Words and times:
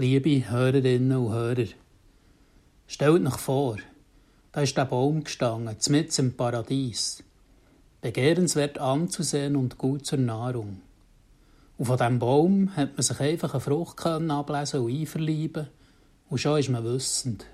Liebe 0.00 0.48
Hörerinnen 0.48 1.18
und 1.18 1.32
Hörer, 1.32 1.66
stellt 2.86 3.26
euch 3.26 3.36
vor, 3.36 3.78
da 4.52 4.60
ist 4.60 4.76
der 4.76 4.84
Baum 4.84 5.24
gestanden, 5.24 5.76
mitten 5.88 6.26
im 6.26 6.36
Paradies, 6.36 7.24
begehrenswert 8.00 8.78
anzusehen 8.78 9.56
und 9.56 9.76
gut 9.76 10.06
zur 10.06 10.20
Nahrung. 10.20 10.82
Und 11.78 11.86
von 11.86 11.96
diesem 11.96 12.20
Baum 12.20 12.76
hat 12.76 12.92
man 12.92 13.02
sich 13.02 13.18
einfach 13.18 13.54
eine 13.54 13.60
Frucht 13.60 14.06
ablesen 14.06 14.82
und 14.82 14.92
einverlieben, 14.92 15.66
und 16.30 16.38
schon 16.38 16.52
war 16.52 16.70
man 16.70 16.84
wissend. 16.84 17.44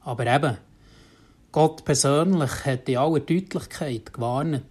Aber 0.00 0.26
eben, 0.26 0.56
Gott 1.52 1.84
persönlich 1.84 2.64
hat 2.64 2.88
in 2.88 2.96
aller 2.96 3.20
Deutlichkeit 3.20 4.12
gewarnt. 4.12 4.64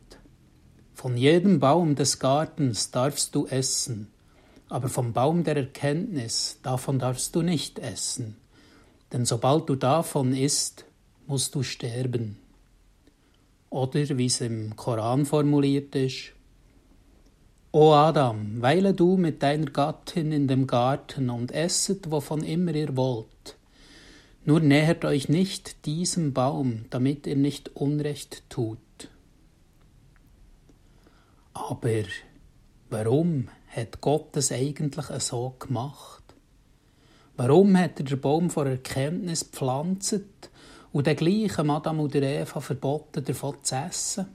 Von 0.93 1.15
jedem 1.15 1.61
Baum 1.61 1.95
des 1.95 2.19
Gartens 2.19 2.91
darfst 2.91 3.33
du 3.33 3.47
essen, 3.47 4.11
aber 4.69 4.89
vom 4.89 5.13
Baum 5.13 5.43
der 5.43 5.57
Erkenntnis, 5.57 6.59
davon 6.63 6.99
darfst 6.99 7.35
du 7.35 7.41
nicht 7.41 7.79
essen, 7.79 8.37
denn 9.13 9.25
sobald 9.25 9.69
du 9.69 9.75
davon 9.75 10.33
isst, 10.33 10.85
musst 11.25 11.55
du 11.55 11.63
sterben. 11.63 12.37
Oder 13.69 14.17
wie 14.17 14.25
es 14.25 14.41
im 14.41 14.75
Koran 14.75 15.25
formuliert 15.25 15.95
ist, 15.95 16.33
O 17.73 17.93
Adam, 17.93 18.61
weile 18.61 18.93
du 18.93 19.17
mit 19.17 19.43
deiner 19.43 19.69
Gattin 19.69 20.31
in 20.31 20.47
dem 20.47 20.67
Garten 20.67 21.29
und 21.29 21.51
esset, 21.51 22.09
wovon 22.09 22.41
immer 22.41 22.73
ihr 22.73 22.95
wollt. 22.95 23.57
Nur 24.45 24.61
nähert 24.61 25.03
euch 25.03 25.27
nicht 25.27 25.85
diesem 25.85 26.33
Baum, 26.33 26.85
damit 26.89 27.27
ihr 27.27 27.35
nicht 27.35 27.75
Unrecht 27.75 28.43
tut. 28.49 28.79
Aber 31.53 32.03
warum 32.89 33.49
hat 33.67 34.01
Gott 34.01 34.35
es 34.37 34.51
eigentlich 34.51 35.05
so 35.21 35.55
gemacht? 35.59 36.23
Warum 37.35 37.77
hat 37.77 37.99
er 37.99 38.05
den 38.05 38.19
Baum 38.19 38.49
vor 38.49 38.65
Erkenntnis 38.65 39.51
gepflanzt 39.51 40.21
und 40.91 41.05
den 41.05 41.15
gleichen 41.15 41.69
Adam 41.69 41.99
und 41.99 42.15
Eva 42.15 42.59
verboten, 42.59 43.23
davon 43.23 43.55
zu 43.61 43.75
essen? 43.75 44.25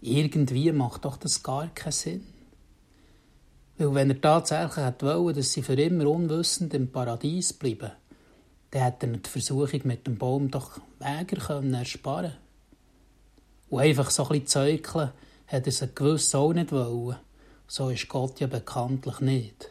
Irgendwie 0.00 0.72
macht 0.72 1.04
doch 1.04 1.16
das 1.16 1.42
gar 1.42 1.68
keinen 1.68 1.92
Sinn. 1.92 2.26
Weil 3.76 3.94
wenn 3.94 4.10
er 4.10 4.20
tatsächlich 4.20 4.84
hätte 4.84 5.06
wollen, 5.06 5.34
dass 5.34 5.52
sie 5.52 5.62
für 5.62 5.74
immer 5.74 6.08
unwissend 6.08 6.72
im 6.74 6.90
Paradies 6.90 7.52
bleiben, 7.52 7.92
dann 8.70 8.82
hätte 8.82 9.06
er 9.06 9.16
die 9.18 9.28
Versuchung 9.28 9.80
mit 9.84 10.06
dem 10.06 10.16
Baum 10.16 10.50
doch 10.50 10.80
Wäger 10.98 11.36
können 11.36 11.74
ersparen 11.74 12.32
Und 13.68 13.80
einfach 13.80 14.10
so 14.10 14.22
ein 14.24 14.40
bisschen 14.40 14.46
zeugeln, 14.46 15.10
hat 15.46 15.66
er 15.66 15.68
es 15.68 15.84
gewiss 15.94 16.34
auch 16.34 16.52
nicht 16.54 16.72
wollen. 16.72 17.16
So 17.74 17.88
ist 17.88 18.06
Gott 18.06 18.38
ja 18.38 18.48
bekanntlich 18.48 19.20
nicht. 19.20 19.70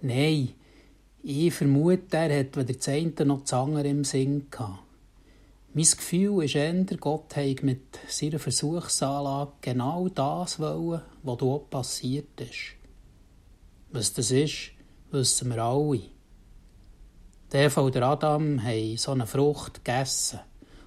Nein, 0.00 0.54
ich 1.22 1.52
vermute, 1.52 2.16
er 2.16 2.40
hat 2.40 2.56
weder 2.56 2.72
das 2.72 3.26
noch 3.26 3.44
das 3.44 3.84
im 3.84 4.04
Sinn 4.04 4.50
gehabt. 4.50 4.78
Mein 5.74 5.84
Gefühl 5.84 6.44
ist 6.44 6.54
eher, 6.54 6.82
Gott 6.98 7.36
hat 7.36 7.62
mit 7.62 7.98
seiner 8.08 8.38
Versuchsanlage 8.38 9.52
genau 9.60 10.08
das 10.08 10.58
wollen, 10.58 11.02
was 11.24 11.36
dort 11.36 11.68
passiert 11.68 12.40
ist. 12.40 12.76
Was 13.90 14.14
das 14.14 14.30
ist, 14.30 14.70
wissen 15.10 15.50
wir 15.50 15.62
alle. 15.62 16.00
Der 17.52 17.70
und 17.70 18.02
Adam 18.02 18.64
haben 18.64 18.96
so 18.96 19.10
eine 19.10 19.26
Frucht 19.26 19.84
gegessen. 19.84 20.40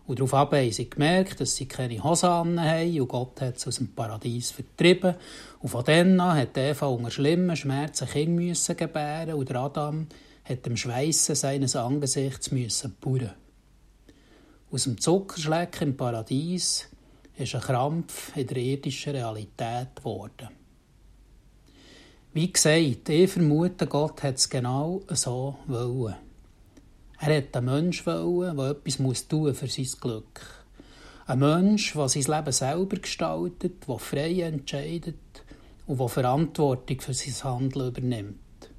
Und 0.07 0.19
darauf 0.19 0.33
haben 0.33 0.71
sie 0.71 0.89
gemerkt, 0.89 1.39
dass 1.39 1.55
sie 1.55 1.67
keine 1.67 2.03
Hose 2.03 2.27
haben 2.27 2.57
und 2.57 3.07
Gott 3.07 3.39
hat 3.39 3.59
sie 3.59 3.67
aus 3.67 3.77
dem 3.77 3.93
Paradies 3.93 4.51
vertrieben. 4.51 5.15
Und 5.59 5.69
von 5.69 5.85
dann 5.85 6.19
an 6.19 6.37
hat 6.37 6.57
Eva 6.57 6.87
unter 6.87 7.11
schlimmen 7.11 7.55
Schmerzen 7.55 8.07
Kind 8.07 8.35
müssen 8.35 8.75
gebären 8.75 9.35
und 9.35 9.55
Adam 9.55 10.07
hat 10.43 10.65
dem 10.65 10.75
Schweissen 10.75 11.35
seines 11.35 11.75
Angesichts 11.75 12.51
müssen 12.51 12.95
buren. 12.99 13.31
Aus 14.71 14.85
dem 14.85 14.99
Zuckerschleck 14.99 15.81
im 15.81 15.95
Paradies 15.95 16.87
ist 17.37 17.55
ein 17.55 17.61
Krampf 17.61 18.35
in 18.35 18.47
der 18.47 18.57
irdischen 18.57 19.13
Realität 19.13 19.95
geworden. 19.95 20.49
Wie 22.33 22.51
gesagt, 22.51 23.09
ich 23.09 23.29
vermute, 23.29 23.87
Gott 23.87 24.23
hat 24.23 24.35
es 24.35 24.49
genau 24.49 25.01
so 25.09 25.57
wollen. 25.67 26.15
Er 27.23 27.37
hat 27.37 27.55
einen 27.55 27.65
Menschen 27.67 28.07
wollen, 28.07 28.57
der 28.57 28.71
etwas 28.71 29.27
tun 29.27 29.53
für 29.53 29.67
sein 29.67 29.87
Glück. 30.01 30.41
Ein 31.27 31.37
Mensch, 31.37 31.93
der 31.93 32.09
sein 32.09 32.23
Leben 32.23 32.51
selber 32.51 32.97
gestaltet, 32.97 33.87
der 33.87 33.99
frei 33.99 34.41
entscheidet 34.41 35.43
und 35.85 35.99
der 35.99 36.07
Verantwortung 36.07 36.99
für 36.99 37.13
sein 37.13 37.43
Handeln 37.43 37.89
übernimmt. 37.89 38.71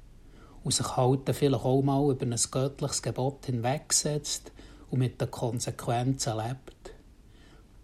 Und 0.61 0.73
sich 0.73 0.97
halt 0.97 1.33
vielleicht 1.33 1.63
auch 1.63 1.81
mal 1.83 2.11
über 2.11 2.25
ein 2.25 2.35
göttliches 2.51 3.01
Gebot 3.01 3.45
hinwegsetzt 3.45 4.51
und 4.91 4.99
mit 4.99 5.21
den 5.21 5.31
Konsequenzen 5.31 6.35
lebt. 6.35 6.93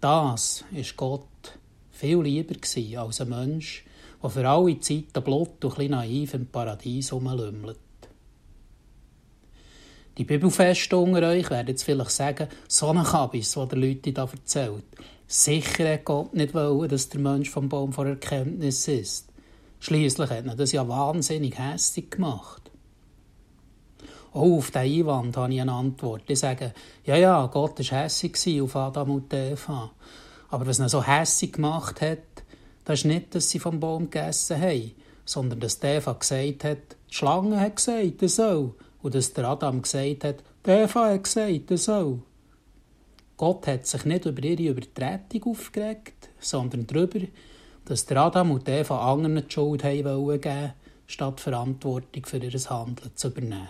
Das 0.02 0.66
ist 0.74 0.98
Gott 0.98 1.58
viel 1.90 2.22
lieber 2.22 2.56
als 3.02 3.22
ein 3.22 3.30
Mensch, 3.30 3.86
der 4.22 4.30
für 4.30 4.50
alle 4.50 4.78
Zeiten 4.82 5.24
blut 5.24 5.64
und 5.64 5.80
ein 5.80 5.92
naiv 5.92 6.34
im 6.34 6.48
Paradies 6.48 7.14
rumlümmelt. 7.14 7.80
Die 10.20 10.26
Bibelfeste 10.26 10.98
unter 10.98 11.30
euch 11.30 11.50
werden 11.50 11.70
jetzt 11.70 11.84
vielleicht 11.84 12.12
sagen, 12.12 12.50
so 12.68 12.90
ein 12.90 13.02
Kabis, 13.04 13.56
was 13.56 13.70
der 13.70 13.80
Leute 13.80 14.12
da 14.12 14.24
erzählt. 14.30 14.84
Sicher 15.26 15.94
hat 15.94 16.04
Gott 16.04 16.34
nicht 16.34 16.54
wollen, 16.54 16.90
dass 16.90 17.08
der 17.08 17.22
Mensch 17.22 17.50
vom 17.50 17.70
Baum 17.70 17.94
vor 17.94 18.06
Erkenntnis 18.06 18.90
ist. 18.90 19.30
Schließlich 19.80 20.30
hat 20.30 20.46
er 20.46 20.58
das 20.58 20.74
ja 20.74 20.86
wahnsinnig 20.86 21.58
hässlich 21.58 22.12
gemacht. 22.12 22.70
Auch 24.34 24.58
auf 24.58 24.72
diesen 24.72 25.08
Einwand 25.08 25.38
habe 25.38 25.54
ich 25.54 25.62
eine 25.62 25.72
Antwort. 25.72 26.28
Die 26.28 26.36
sagen, 26.36 26.74
ja, 27.06 27.16
ja, 27.16 27.46
Gott 27.46 27.80
war 27.80 28.02
hässig 28.02 28.62
auf 28.62 28.76
Adam 28.76 29.12
und 29.12 29.34
Eva. 29.34 29.90
Aber 30.50 30.68
was 30.68 30.80
er 30.80 30.90
so 30.90 31.02
hässig 31.02 31.54
gemacht 31.54 32.02
hat, 32.02 32.44
das 32.84 33.00
ist 33.00 33.06
nicht, 33.06 33.36
dass 33.36 33.50
sie 33.50 33.60
vom 33.60 33.80
Baum 33.80 34.10
gegessen 34.10 34.60
haben, 34.60 34.92
sondern 35.24 35.62
dass 35.62 35.82
Eva 35.82 36.12
gesagt 36.12 36.66
hat, 36.66 36.98
die 37.10 37.16
Schlange 37.16 37.58
hat 37.58 37.78
gesagt, 37.78 38.22
er 38.22 38.28
soll. 38.28 38.76
Und 39.02 39.16
dass 39.16 39.34
der 39.34 39.48
Adam 39.48 39.82
gesagt 39.82 40.24
hat, 40.24 40.44
die 40.66 40.72
Eva 40.72 41.10
hat 41.10 41.24
gesagt, 41.24 41.72
er 41.72 41.78
soll. 41.78 42.22
Gott 43.38 43.68
hat 43.68 43.88
sich 43.88 44.04
nicht 44.04 44.26
über 44.26 44.44
ihre 44.44 44.72
Übertretung 44.72 45.52
aufgeregt, 45.52 46.30
sondern 46.40 46.86
darüber, 46.86 47.22
dass 47.86 48.06
der 48.06 48.18
Adam 48.18 48.52
und 48.52 48.68
Eva 48.68 49.14
anderen 49.14 49.48
die 49.48 49.54
Schuld 49.54 49.84
haben 49.84 50.04
wollen 50.04 50.74
statt 51.08 51.40
Verantwortung 51.40 52.26
für 52.26 52.38
ihr 52.38 52.52
Handeln 52.52 53.12
zu 53.16 53.30
übernehmen. 53.30 53.70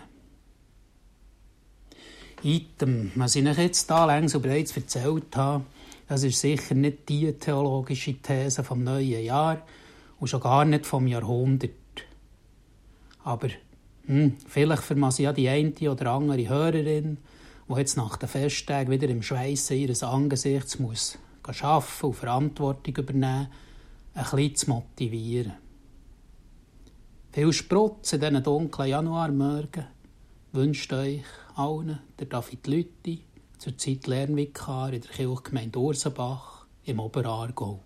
Item, 2.43 3.11
was 3.15 3.35
ich 3.35 3.45
jetzt 3.45 3.91
hier 3.91 4.07
längs 4.07 4.33
und 4.33 4.41
bereits 4.41 4.75
erzählt 4.75 5.35
habe, 5.35 5.65
das 6.07 6.23
ist 6.23 6.39
sicher 6.39 6.73
nicht 6.73 7.07
die 7.07 7.31
theologische 7.33 8.15
These 8.15 8.63
vom 8.63 8.83
neuen 8.83 9.23
Jahr 9.23 9.61
und 10.19 10.27
schon 10.27 10.39
gar 10.39 10.65
nicht 10.65 10.85
vom 10.85 11.05
Jahrhundert. 11.05 11.71
Aber 13.23 13.49
hm, 14.09 14.37
vielleicht 14.47 14.83
vermaß 14.83 15.19
ja 15.19 15.33
die 15.33 15.47
eine 15.47 15.91
oder 15.91 16.11
andere 16.11 16.49
Hörerin, 16.49 17.19
die 17.67 17.73
jetzt 17.75 17.95
nach 17.95 18.17
den 18.17 18.27
Festtagen 18.27 18.91
wieder 18.91 19.07
im 19.07 19.21
Schweissen 19.21 19.77
ihres 19.77 20.01
Angesichts 20.03 20.79
muss 20.79 21.17
arbeiten 21.61 22.05
und 22.05 22.13
Verantwortung 22.13 22.95
übernehmen, 22.95 23.47
ein 24.13 24.23
bisschen 24.23 24.55
zu 24.55 24.69
motivieren. 24.69 25.53
Viel 27.31 27.53
Sprutz 27.53 28.13
in 28.13 28.21
diesen 28.21 28.43
dunklen 28.43 28.89
Januarmorgen 28.89 29.85
wünscht 30.51 30.91
euch 30.93 31.23
allen 31.55 31.99
der 32.17 32.27
David 32.27 32.67
Lütti, 32.67 33.23
zurzeit 33.57 34.07
Lernvikar 34.07 34.93
in 34.93 35.01
der 35.01 35.11
Kirchgemeinde 35.11 35.79
Ursenbach 35.79 36.65
im 36.85 36.99
Oberaargau. 36.99 37.79